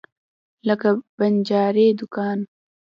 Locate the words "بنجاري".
1.17-1.87